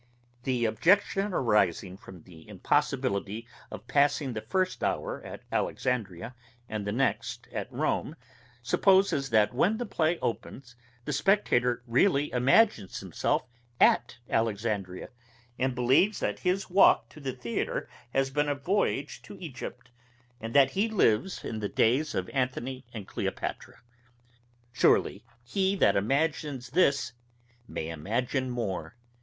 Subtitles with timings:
[0.45, 6.33] The objection arising from the impossibility of passing the first hour at Alexandria,
[6.67, 8.15] and the next at Rome,
[8.63, 10.75] supposes, that when the play opens,
[11.05, 13.45] the spectator really imagines himself
[13.79, 15.09] at Alexandria,
[15.59, 19.91] and believes that his walk to the theatre has been a voyage to Egypt,
[20.39, 23.79] and that he lives in the days of Antony and Cleopatra.
[24.71, 27.13] Surely he that imagines this
[27.67, 28.95] may imagine more.